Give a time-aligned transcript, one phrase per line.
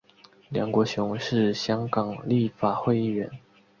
[0.49, 3.29] 梁国雄是香港立法会议员。